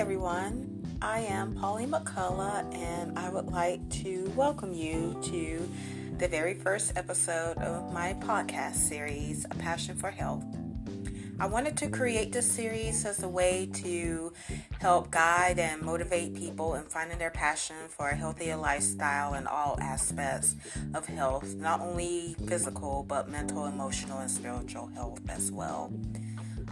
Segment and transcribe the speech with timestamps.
[0.00, 0.96] everyone.
[1.02, 5.70] I am Polly McCullough, and I would like to welcome you to
[6.16, 10.42] the very first episode of my podcast series, A Passion for Health.
[11.38, 14.32] I wanted to create this series as a way to
[14.80, 19.76] help guide and motivate people in finding their passion for a healthier lifestyle in all
[19.82, 20.56] aspects
[20.94, 25.92] of health, not only physical, but mental, emotional, and spiritual health as well.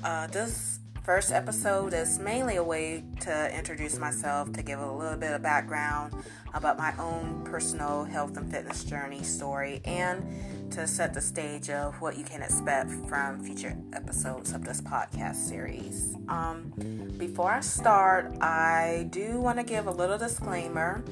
[0.03, 5.17] Uh, this first episode is mainly a way to introduce myself, to give a little
[5.17, 6.13] bit of background
[6.53, 10.23] about my own personal health and fitness journey story, and
[10.71, 15.37] to set the stage of what you can expect from future episodes of this podcast
[15.37, 16.15] series.
[16.29, 16.75] Um,
[17.17, 21.03] before I start, I do want to give a little disclaimer.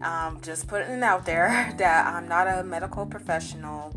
[0.00, 3.92] Um, just putting it out there that I'm not a medical professional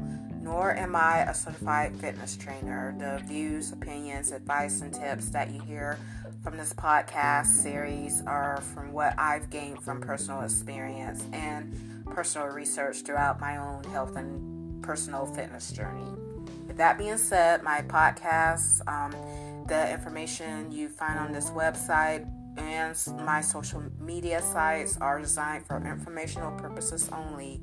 [0.47, 2.95] nor am I a certified fitness trainer.
[2.97, 5.99] The views, opinions, advice, and tips that you hear
[6.41, 13.01] from this podcast series are from what I've gained from personal experience and personal research
[13.01, 16.09] throughout my own health and personal fitness journey.
[16.65, 19.11] With that being said, my podcast, um,
[19.67, 22.25] the information you find on this website,
[22.57, 22.95] and
[23.25, 27.61] my social media sites are designed for informational purposes only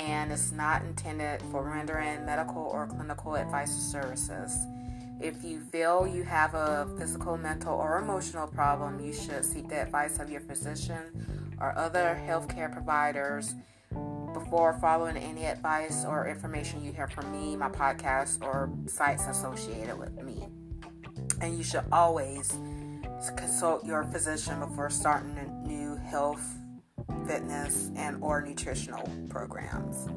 [0.00, 4.66] and it's not intended for rendering medical or clinical advice or services.
[5.20, 9.82] If you feel you have a physical, mental, or emotional problem, you should seek the
[9.82, 13.54] advice of your physician or other healthcare providers
[14.32, 19.98] before following any advice or information you hear from me, my podcast, or sites associated
[19.98, 20.46] with me.
[21.42, 22.56] And you should always
[23.36, 26.59] consult your physician before starting a new health
[27.30, 30.08] fitness and or nutritional programs.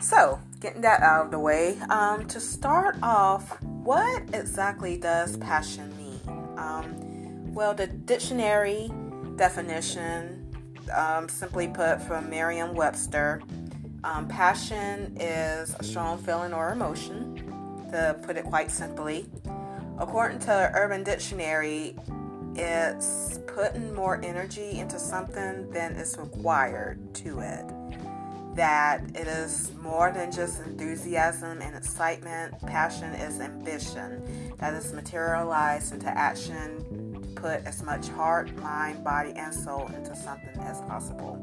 [0.00, 5.94] So, getting that out of the way, um, to start off, what exactly does passion
[5.98, 6.20] mean?
[6.56, 8.90] Um, well, the dictionary
[9.36, 10.50] definition,
[10.96, 13.42] um, simply put from Merriam Webster,
[14.02, 17.36] um, passion is a strong feeling or emotion,
[17.90, 19.26] to put it quite simply.
[19.98, 21.96] According to Urban Dictionary,
[22.56, 27.64] it's putting more energy into something than is required to it.
[28.54, 32.54] That it is more than just enthusiasm and excitement.
[32.66, 34.22] Passion is ambition
[34.58, 37.34] that is materialized into action.
[37.34, 41.42] Put as much heart, mind, body, and soul into something as possible.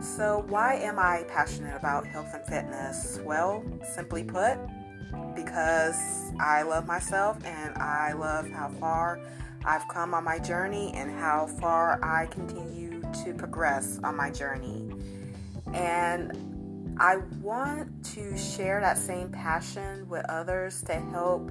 [0.00, 3.18] So, why am I passionate about health and fitness?
[3.24, 3.64] Well,
[3.94, 4.56] simply put,
[5.34, 9.20] because I love myself and I love how far
[9.64, 14.90] I've come on my journey and how far I continue to progress on my journey.
[15.74, 21.50] And I want to share that same passion with others to help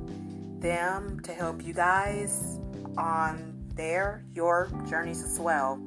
[0.59, 2.59] them, to help you guys
[2.97, 5.79] on their, your journeys as well.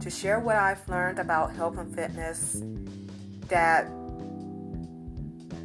[0.00, 2.62] To share what I've learned about health and fitness
[3.48, 3.88] that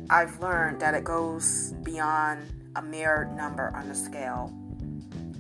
[0.10, 4.54] I've learned that it goes beyond a mere number on the scale.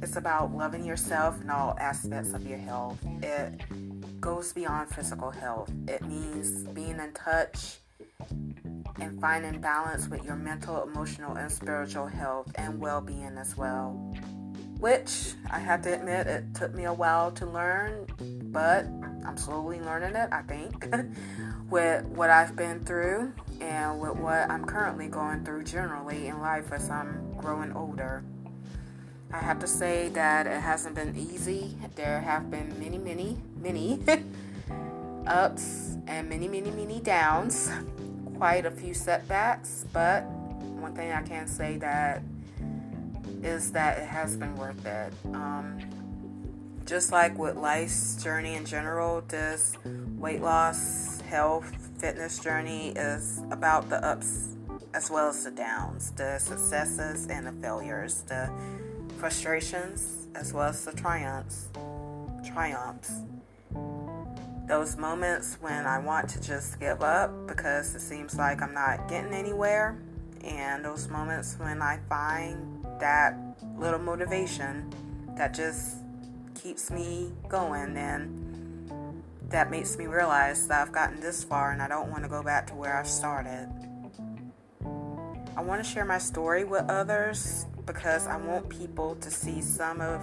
[0.01, 2.99] It's about loving yourself in all aspects of your health.
[3.23, 3.61] It
[4.19, 5.71] goes beyond physical health.
[5.87, 7.77] It means being in touch
[8.99, 13.91] and finding balance with your mental, emotional, and spiritual health and well being as well.
[14.79, 18.05] Which I have to admit, it took me a while to learn,
[18.51, 18.85] but
[19.25, 20.85] I'm slowly learning it, I think,
[21.69, 23.31] with what I've been through
[23.61, 28.23] and with what I'm currently going through generally in life as I'm growing older.
[29.31, 31.75] I have to say that it hasn't been easy.
[31.95, 33.99] There have been many, many, many
[35.27, 37.69] ups and many, many, many downs.
[38.37, 40.23] Quite a few setbacks, but
[40.79, 42.21] one thing I can say that
[43.43, 45.13] is that it has been worth it.
[45.33, 45.79] Um,
[46.85, 49.77] just like with life's journey in general, this
[50.17, 54.49] weight loss, health, fitness journey is about the ups
[54.93, 58.49] as well as the downs, the successes and the failures, the
[59.17, 61.69] frustrations as well as the triumphs.
[62.45, 63.11] Triumphs.
[64.67, 69.07] Those moments when I want to just give up because it seems like I'm not
[69.07, 69.97] getting anywhere,
[70.43, 73.35] and those moments when I find that
[73.77, 74.93] little motivation
[75.37, 75.97] that just
[76.53, 78.46] keeps me going and
[79.49, 82.43] that makes me realize that I've gotten this far and I don't want to go
[82.43, 83.69] back to where I started.
[85.55, 90.01] I want to share my story with others because I want people to see some
[90.01, 90.21] of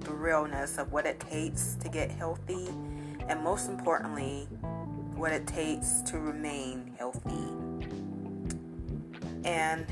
[0.00, 2.68] the realness of what it takes to get healthy
[3.28, 4.46] and most importantly,
[5.14, 7.48] what it takes to remain healthy.
[9.44, 9.86] And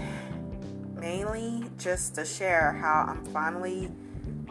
[0.96, 3.90] mainly just to share how I'm finally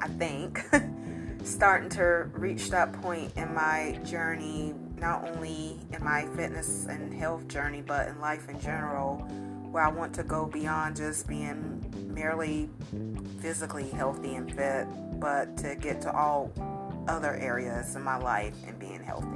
[0.01, 0.63] I think,
[1.43, 7.47] starting to reach that point in my journey, not only in my fitness and health
[7.47, 9.17] journey, but in life in general,
[9.71, 12.69] where I want to go beyond just being merely
[13.39, 14.87] physically healthy and fit,
[15.19, 16.51] but to get to all
[17.07, 19.27] other areas in my life and being healthy.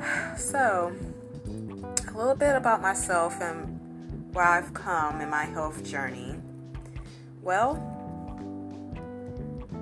[0.36, 0.92] So,
[1.46, 6.36] a little bit about myself and where I've come in my health journey.
[7.42, 7.99] Well,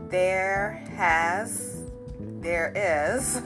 [0.08, 1.84] there has,
[2.18, 3.42] there is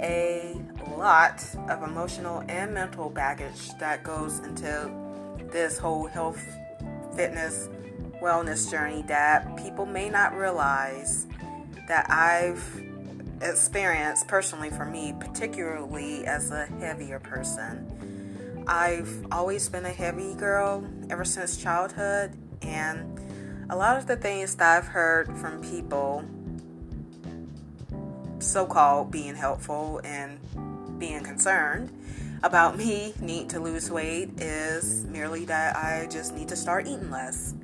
[0.00, 0.60] a
[0.96, 4.90] lot of emotional and mental baggage that goes into
[5.52, 6.44] this whole health,
[7.14, 7.68] fitness,
[8.20, 11.26] wellness journey that people may not realize
[11.86, 12.82] that I've
[13.40, 18.64] experienced personally for me, particularly as a heavier person.
[18.66, 23.18] I've always been a heavy girl ever since childhood, and
[23.70, 26.24] a lot of the things that I've heard from people,
[28.38, 30.38] so called being helpful and
[30.98, 31.92] being concerned
[32.42, 37.10] about me need to lose weight, is merely that I just need to start eating
[37.10, 37.54] less.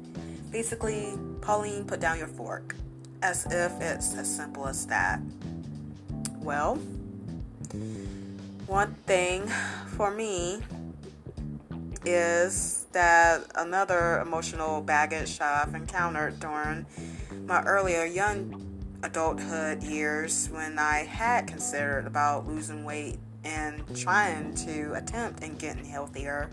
[0.51, 2.77] Basically, Pauline, put down your fork,
[3.23, 5.21] as if it's as simple as that.
[6.41, 6.77] Well,
[8.67, 9.47] one thing
[9.97, 10.61] for me
[12.05, 16.87] is that another emotional baggage I've encountered during
[17.47, 18.65] my earlier young
[19.03, 25.85] adulthood years when I had considered about losing weight and trying to attempt and getting
[25.85, 26.49] healthier.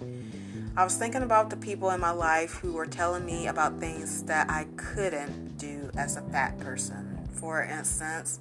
[0.75, 4.23] I was thinking about the people in my life who were telling me about things
[4.23, 7.29] that I couldn't do as a fat person.
[7.33, 8.39] For instance,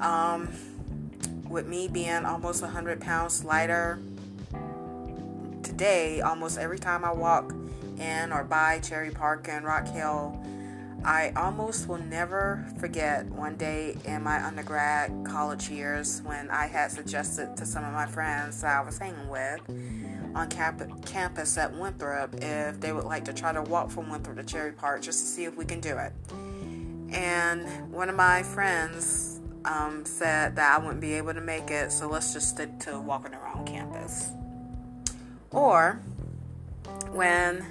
[0.00, 0.48] um,
[1.48, 3.98] with me being almost 100 pounds lighter
[5.62, 7.52] today, almost every time I walk
[7.98, 10.38] in or by Cherry Park and Rock Hill,
[11.04, 16.90] I almost will never forget one day in my undergrad college years when I had
[16.90, 19.60] suggested to some of my friends that I was hanging with
[20.34, 24.36] on camp- campus at Winthrop if they would like to try to walk from Winthrop
[24.38, 26.12] to Cherry Park just to see if we can do it.
[27.10, 31.92] And one of my friends um, said that I wouldn't be able to make it,
[31.92, 34.30] so let's just stick to walking around campus.
[35.50, 36.00] Or
[37.12, 37.64] when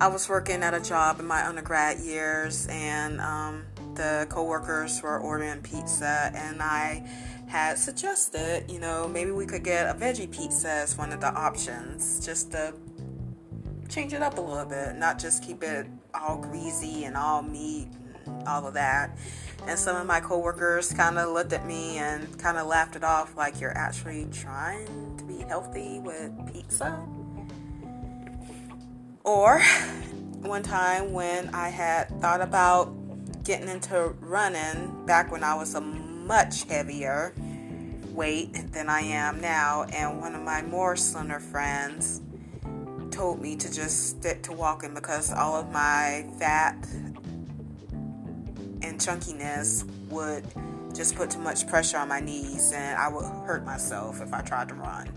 [0.00, 3.64] I was working at a job in my undergrad years, and um,
[3.94, 7.08] the coworkers were ordering pizza, and I
[7.48, 11.32] had suggested, you know, maybe we could get a veggie pizza as one of the
[11.34, 12.72] options, just to
[13.88, 17.88] change it up a little bit, not just keep it all greasy and all meat
[18.24, 19.18] and all of that.
[19.66, 23.04] And some of my coworkers kind of looked at me and kind of laughed it
[23.04, 25.11] off like you're actually trying
[25.42, 27.06] be healthy with pizza.
[29.24, 29.62] Or
[30.40, 32.92] one time when I had thought about
[33.44, 37.34] getting into running back when I was a much heavier
[38.10, 42.20] weight than I am now, and one of my more slender friends
[43.10, 46.76] told me to just stick to walking because all of my fat
[48.82, 50.44] and chunkiness would
[50.94, 54.40] just put too much pressure on my knees and I would hurt myself if I
[54.42, 55.08] tried to run.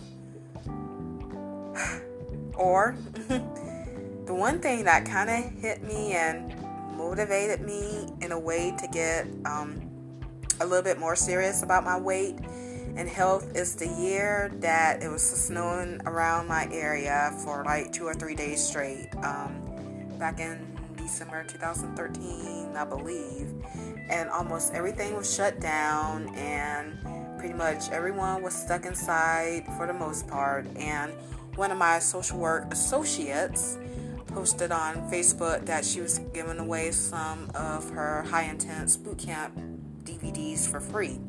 [2.55, 2.95] Or
[3.27, 6.55] the one thing that kind of hit me and
[6.95, 9.81] motivated me in a way to get um,
[10.61, 12.37] a little bit more serious about my weight
[12.95, 18.05] and health is the year that it was snowing around my area for like two
[18.05, 19.09] or three days straight.
[19.21, 19.61] Um,
[20.17, 20.65] back in
[20.95, 23.53] December 2013, I believe.
[24.09, 26.97] And almost everything was shut down, and
[27.37, 30.65] pretty much everyone was stuck inside for the most part.
[30.77, 31.11] And
[31.56, 33.78] one of my social work associates
[34.28, 39.57] posted on Facebook that she was giving away some of her high intense boot camp
[40.04, 41.19] DVDs for free.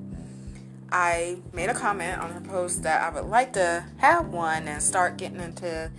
[0.90, 4.82] I made a comment on her post that I would like to have one and
[4.82, 5.90] start getting into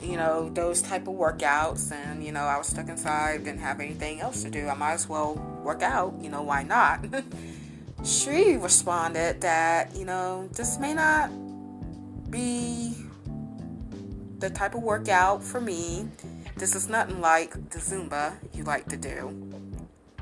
[0.00, 3.80] you know, those type of workouts and, you know, I was stuck inside, didn't have
[3.80, 4.68] anything else to do.
[4.68, 7.04] I might as well work out, you know, why not?
[8.04, 11.30] she responded that, you know, this may not
[12.30, 12.94] be
[14.38, 16.08] the type of workout for me.
[16.56, 19.66] This is nothing like the Zumba you like to do.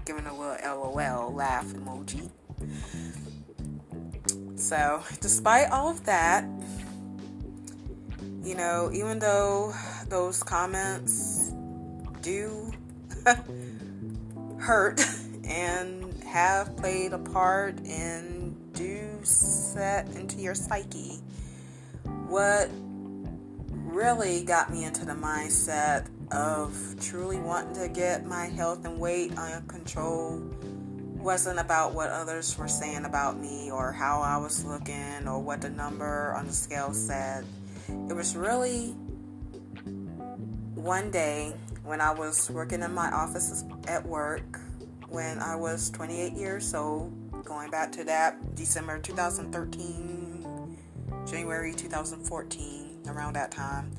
[0.04, 2.30] Giving a little LOL laugh emoji.
[4.56, 6.44] So, despite all of that,
[8.42, 9.74] you know, even though
[10.08, 11.52] those comments
[12.22, 12.72] do
[14.58, 15.00] hurt
[15.44, 21.18] and have played a part and do set into your psyche,
[22.28, 22.70] what
[23.96, 29.34] really got me into the mindset of truly wanting to get my health and weight
[29.38, 30.38] under control
[31.14, 35.62] wasn't about what others were saying about me or how I was looking or what
[35.62, 37.46] the number on the scale said.
[37.88, 38.88] It was really
[40.74, 44.60] one day when I was working in my office at work
[45.08, 47.14] when I was 28 years old,
[47.46, 50.76] going back to that December 2013,
[51.26, 53.90] January 2014, around that time.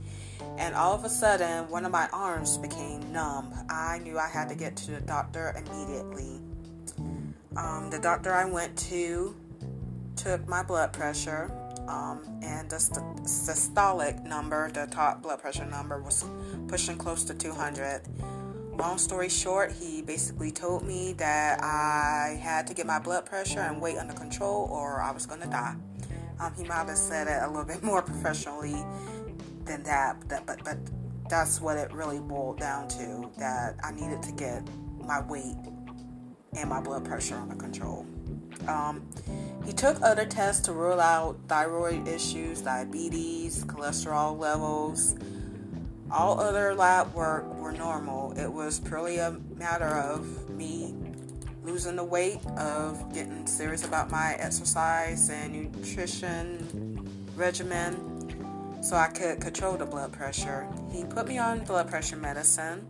[0.57, 3.53] And all of a sudden, one of my arms became numb.
[3.69, 6.39] I knew I had to get to the doctor immediately.
[7.55, 9.35] Um, the doctor I went to
[10.15, 11.51] took my blood pressure,
[11.87, 16.25] um, and the st- systolic number, the top blood pressure number, was
[16.67, 18.01] pushing close to 200.
[18.77, 23.59] Long story short, he basically told me that I had to get my blood pressure
[23.59, 25.75] and weight under control or I was going to die.
[26.39, 28.83] Um, he might have said it a little bit more professionally
[29.65, 30.77] than that, but, but, but
[31.29, 34.63] that's what it really boiled down to that I needed to get
[34.97, 35.57] my weight
[36.55, 38.05] and my blood pressure under control.
[38.67, 39.05] Um,
[39.65, 45.15] he took other tests to rule out thyroid issues, diabetes, cholesterol levels.
[46.09, 48.31] All other lab work were normal.
[48.37, 50.95] It was purely a matter of me
[51.67, 57.05] losing the weight, of getting serious about my exercise and nutrition
[57.35, 60.65] regimen so I could control the blood pressure.
[60.91, 62.87] He put me on blood pressure medicine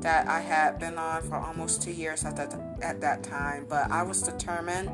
[0.00, 3.90] that I had been on for almost two years at that, at that time, but
[3.90, 4.90] I was determined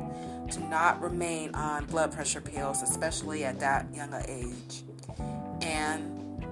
[0.51, 4.83] to not remain on blood pressure pills, especially at that younger age.
[5.61, 6.43] And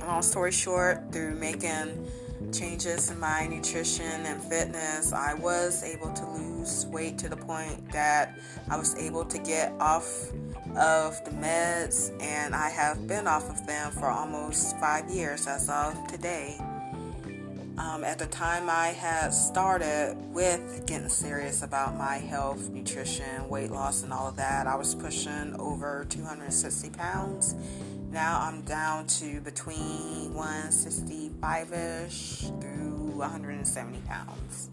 [0.00, 2.06] long story short, through making
[2.52, 7.90] changes in my nutrition and fitness, I was able to lose weight to the point
[7.92, 8.38] that
[8.68, 10.30] I was able to get off
[10.76, 15.68] of the meds, and I have been off of them for almost five years as
[15.68, 16.58] of today.
[17.76, 23.72] Um, at the time I had started with getting serious about my health, nutrition, weight
[23.72, 27.56] loss, and all of that, I was pushing over 260 pounds.
[28.14, 34.70] Now I'm down to between 165 ish through 170 pounds.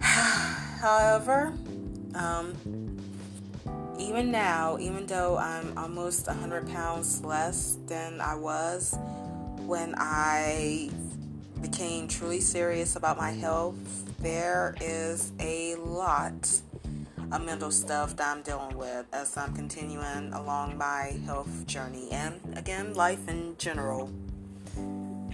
[0.00, 1.52] However,
[2.16, 2.98] um,
[3.96, 8.98] even now, even though I'm almost 100 pounds less than I was,
[9.66, 10.90] when I
[11.62, 13.76] became truly serious about my health,
[14.18, 16.60] there is a lot
[17.32, 22.40] of mental stuff that I'm dealing with as I'm continuing along my health journey and
[22.56, 24.10] again, life in general.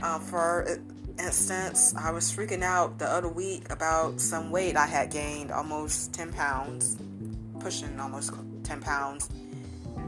[0.03, 0.79] Uh, for
[1.19, 6.13] instance, I was freaking out the other week about some weight I had gained almost
[6.15, 6.97] 10 pounds,
[7.61, 8.33] pushing almost
[8.65, 9.29] 10 pounds,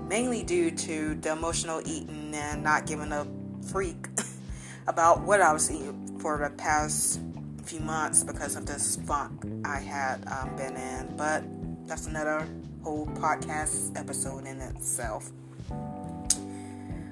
[0.09, 3.27] mainly due to the emotional eating and not giving a
[3.71, 4.09] freak
[4.87, 7.21] about what I was eating for the past
[7.63, 11.15] few months because of this funk I had um, been in.
[11.17, 11.45] But
[11.87, 12.47] that's another
[12.83, 15.31] whole podcast episode in itself.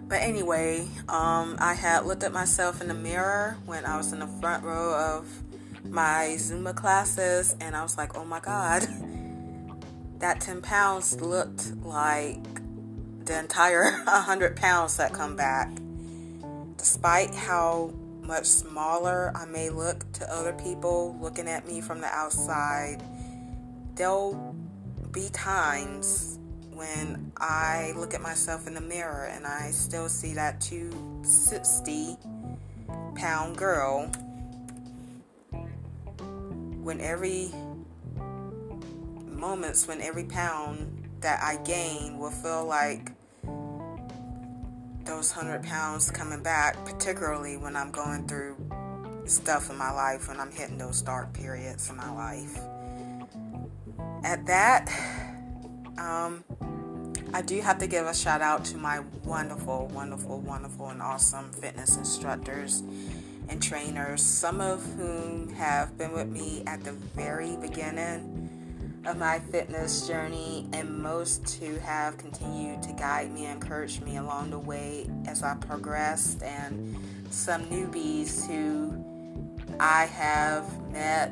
[0.09, 4.19] But anyway, um, I had looked at myself in the mirror when I was in
[4.19, 5.27] the front row of
[5.85, 8.83] my Zumba classes, and I was like, oh my God,
[10.19, 12.43] that 10 pounds looked like
[13.25, 15.71] the entire 100 pounds that come back
[16.83, 22.09] despite how much smaller I may look to other people looking at me from the
[22.09, 23.01] outside,
[23.95, 24.57] there'll
[25.13, 26.39] be times
[26.73, 32.17] when I look at myself in the mirror and I still see that 260
[33.15, 34.07] pound girl
[36.83, 37.51] when every
[39.27, 43.13] moments when every pound that I gain will feel like
[45.05, 48.57] those 100 pounds coming back, particularly when I'm going through
[49.27, 52.59] stuff in my life, when I'm hitting those dark periods in my life.
[54.25, 54.89] At that,
[55.99, 56.45] um,
[57.35, 61.51] I do have to give a shout out to my wonderful, wonderful, wonderful, and awesome
[61.51, 62.85] fitness instructors
[63.49, 69.41] and trainers, some of whom have been with me at the very beginning of my
[69.41, 74.59] fitness journey, and most who have continued to guide me and encourage me along the
[74.59, 76.97] way as I progressed, and
[77.31, 79.05] some newbies who
[79.81, 81.31] I have met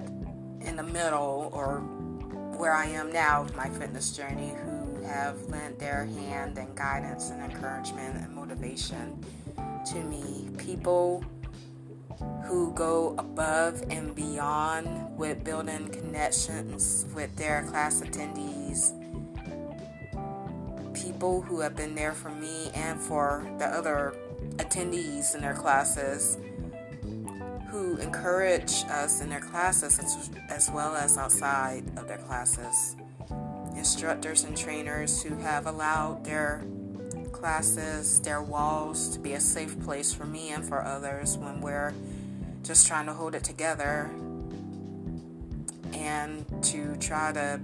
[0.61, 1.85] in the middle or
[2.61, 7.31] where I am now with my fitness journey who have lent their hand and guidance
[7.31, 9.25] and encouragement and motivation
[9.87, 10.51] to me.
[10.59, 11.25] People
[12.45, 18.93] who go above and beyond with building connections with their class attendees.
[20.93, 24.15] People who have been there for me and for the other
[24.57, 26.37] attendees in their classes
[27.71, 30.01] who encourage us in their classes
[30.49, 32.97] as, well as outside of their classes.
[33.77, 36.65] Instructors and trainers who have allowed their
[37.33, 41.95] classes, their walls to be a safe place for me and for others when we're
[42.65, 44.11] just trying to hold it together
[45.93, 47.61] and to try to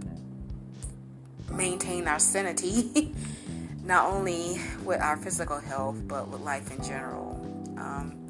[1.51, 3.13] maintain our sanity,
[3.85, 7.35] not only with our physical health, but with life in general.
[7.77, 8.26] Um,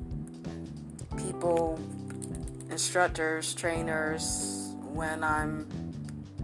[1.27, 1.79] people,
[2.71, 5.67] instructors, trainers, when I'm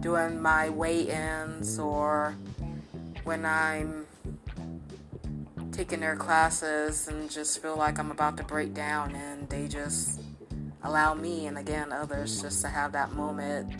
[0.01, 2.35] doing my weigh ins or
[3.23, 4.05] when I'm
[5.71, 10.19] taking their classes and just feel like I'm about to break down, and they just
[10.83, 13.73] allow me and again others just to have that moment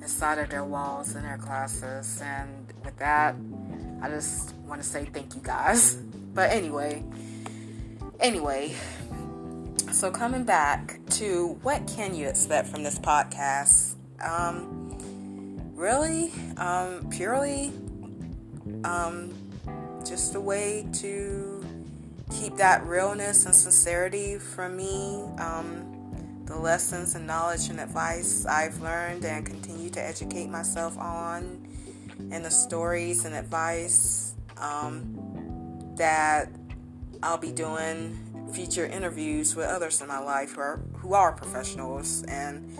[0.00, 2.20] inside of their walls in their classes.
[2.24, 3.36] And with that,
[4.02, 5.98] I just want to say thank you guys.
[6.34, 7.04] But anyway,
[8.18, 8.74] anyway,
[9.94, 13.94] so coming back to what can you expect from this podcast?
[14.20, 14.98] Um,
[15.72, 17.72] really, um, purely,
[18.82, 19.32] um,
[20.04, 21.64] just a way to
[22.32, 25.22] keep that realness and sincerity from me.
[25.38, 31.68] Um, the lessons and knowledge and advice I've learned and continue to educate myself on,
[32.32, 36.48] and the stories and advice um, that
[37.24, 42.22] I'll be doing future interviews with others in my life who are, who are professionals
[42.24, 42.76] and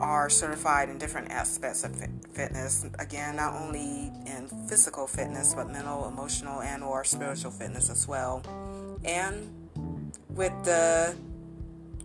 [0.00, 1.94] are certified in different aspects of
[2.32, 8.08] fitness again not only in physical fitness but mental emotional and or spiritual fitness as
[8.08, 8.42] well
[9.04, 9.54] and
[10.30, 11.14] with the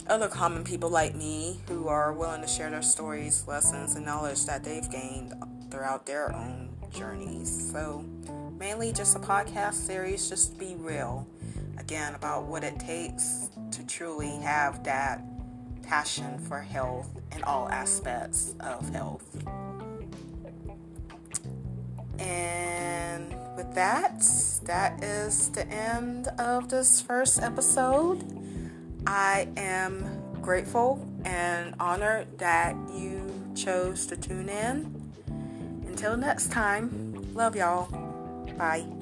[0.07, 4.45] other common people like me who are willing to share their stories, lessons, and knowledge
[4.45, 5.33] that they've gained
[5.71, 7.71] throughout their own journeys.
[7.71, 8.05] So,
[8.65, 11.27] mainly just a podcast series, just to be real.
[11.77, 15.21] Again, about what it takes to truly have that
[15.83, 19.23] passion for health in all aspects of health.
[22.17, 24.23] And with that,
[24.63, 28.23] that is the end of this first episode.
[29.05, 35.13] I am grateful and honored that you chose to tune in.
[35.85, 38.14] Until next time, love y'all.
[38.57, 38.94] Bye.